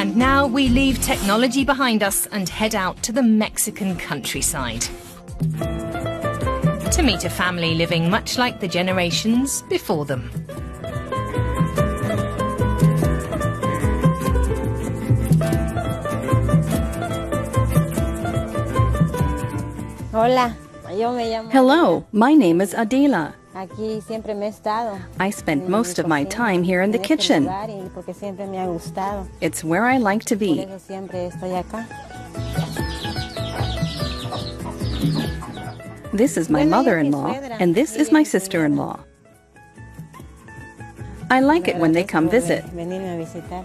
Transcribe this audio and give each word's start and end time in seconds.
And 0.00 0.16
now 0.16 0.46
we 0.46 0.70
leave 0.70 0.98
technology 1.02 1.62
behind 1.62 2.02
us 2.02 2.24
and 2.32 2.48
head 2.48 2.74
out 2.74 3.02
to 3.02 3.12
the 3.12 3.22
Mexican 3.22 3.96
countryside. 3.96 4.80
To 6.92 7.02
meet 7.04 7.26
a 7.26 7.28
family 7.28 7.74
living 7.74 8.08
much 8.08 8.38
like 8.38 8.60
the 8.60 8.66
generations 8.66 9.60
before 9.68 10.06
them. 10.06 10.30
Hola, 20.12 20.56
yo 20.96 21.12
me 21.12 21.28
llamo. 21.28 21.52
Hello, 21.52 22.06
my 22.10 22.32
name 22.32 22.62
is 22.62 22.72
Adela. 22.72 23.34
Aquí 23.54 24.00
siempre 24.00 24.34
me 24.34 24.46
he 24.46 24.48
estado. 24.48 24.96
I 25.18 25.30
spent 25.30 25.68
most 25.68 25.98
of 25.98 26.06
my 26.06 26.24
time 26.24 26.62
here 26.62 26.82
in 26.82 26.92
the 26.92 26.98
kitchen. 26.98 27.44
lugar 27.44 27.68
y 27.68 27.90
porque 27.92 28.14
siempre 28.14 28.46
me 28.46 28.58
ha 28.58 28.66
gustado. 28.66 29.26
It's 29.40 29.64
where 29.64 29.84
I 29.84 29.98
like 29.98 30.24
to 30.26 30.36
be. 30.36 30.60
eso 30.60 30.78
siempre 30.78 31.26
estoy 31.26 31.54
acá. 31.54 31.86
This 36.12 36.36
is 36.36 36.48
my 36.48 36.60
es 36.60 36.66
mi 36.66 36.70
mother-in-law, 36.70 37.32
and 37.60 37.74
this 37.74 37.96
is 37.96 38.12
my 38.12 38.22
sister-in-law. 38.22 39.00
I 41.30 41.40
like 41.40 41.68
it 41.68 41.76
when 41.76 41.92
they 41.92 42.04
come 42.04 42.28
visit. 42.28 42.64
Venirme 42.72 43.14
a 43.14 43.18
visitar. 43.18 43.64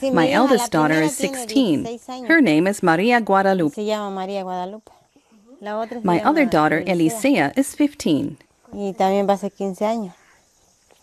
Sí, 0.00 0.10
mi 0.10 0.12
My 0.12 0.30
eldest 0.30 0.70
daughter 0.70 1.02
is 1.02 1.16
16. 1.16 1.84
16. 1.84 2.26
Her 2.26 2.40
name 2.40 2.66
is 2.66 2.82
Maria 2.82 3.20
Guadalupe. 3.20 3.74
Se 3.74 3.84
llama 3.84 4.10
María 4.14 4.42
Guadalupe. 4.42 4.90
La 5.60 5.80
otra 5.80 6.00
se 6.00 6.06
My 6.06 6.20
other 6.22 6.46
daughter, 6.46 6.82
Elisea, 6.86 7.52
is 7.58 7.74
15. 7.74 8.38
Y 8.72 8.92
también 8.92 9.28
va 9.28 9.34
a 9.34 9.38
ser 9.38 9.52
15 9.52 9.84
años. 9.84 10.14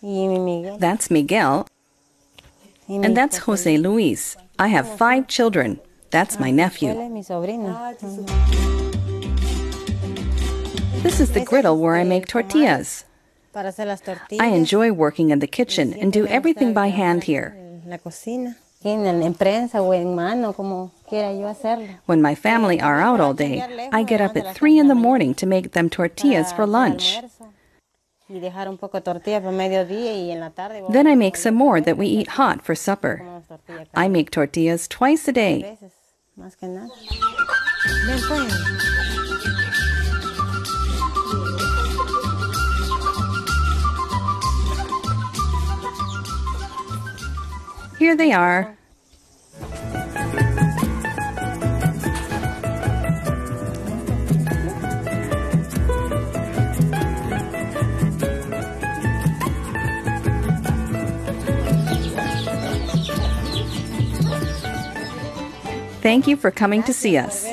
Y 0.01 0.27
mi 0.27 0.39
Miguel. 0.39 0.77
That's 0.79 1.09
Miguel, 1.09 1.65
and 2.87 3.15
that's 3.15 3.39
Jose 3.39 3.77
Luis. 3.77 4.37
I 4.59 4.67
have 4.67 4.87
five 4.97 5.27
children. 5.27 5.79
That's 6.11 6.37
ah, 6.37 6.41
my 6.41 6.51
nephew. 6.51 6.89
es 6.89 7.11
mi 7.11 7.23
sobrino. 7.23 7.73
Ah, 7.75 7.93
this 11.01 11.19
is 11.19 11.31
the 11.31 11.43
griddle 11.43 11.77
where 11.77 11.95
I 11.95 12.03
make 12.03 12.27
tortillas. 12.27 13.05
Para 13.51 13.69
hacer 13.69 13.87
las 13.87 14.01
tortillas. 14.01 14.41
I 14.41 14.55
enjoy 14.55 14.91
working 14.91 15.31
in 15.31 15.39
the 15.39 15.47
kitchen 15.47 15.93
and 15.93 16.13
do 16.13 16.27
everything 16.27 16.73
by 16.73 16.89
hand 16.89 17.23
here. 17.23 17.53
En 17.55 17.89
la 17.89 17.97
cocina. 17.97 18.57
En, 18.83 19.05
en 19.23 19.33
prensa 19.33 19.81
o 19.81 19.93
en 19.93 20.13
mano, 20.13 20.53
como 20.53 20.91
quiera 21.09 21.33
yo 21.33 21.47
hacerlo. 21.47 21.87
When 22.05 22.21
my 22.21 22.35
family 22.35 22.79
are 22.79 23.01
out 23.01 23.19
all 23.19 23.33
day, 23.33 23.63
I 23.91 24.03
get 24.03 24.21
up 24.21 24.37
at 24.37 24.55
3 24.55 24.77
in 24.77 24.87
the 24.87 24.95
morning 24.95 25.33
to 25.35 25.47
make 25.47 25.71
them 25.71 25.89
tortillas 25.89 26.51
for 26.51 26.67
Para- 26.67 26.71
para 26.71 26.89
lunch. 26.89 27.19
Then 30.89 31.07
I 31.07 31.15
make 31.15 31.37
some 31.37 31.53
more 31.53 31.79
that 31.79 31.97
we 31.97 32.07
eat 32.07 32.27
hot 32.29 32.65
for 32.65 32.73
supper. 32.73 33.43
I 33.93 34.07
make 34.07 34.31
tortillas 34.31 34.87
twice 34.87 35.27
a 35.27 35.31
day. 35.31 35.61
veces, 35.61 35.91
más 36.35 36.55
que 36.57 36.67
nada. 36.67 36.89
Ven, 38.07 38.19
pues. 38.27 38.51
Here 47.99 48.15
they 48.15 48.31
are. 48.33 48.75
Thank 66.05 66.27
you 66.27 66.37
for 66.37 66.51
coming 66.51 66.83
to 66.83 66.93
see 66.93 67.17
us. 67.17 67.45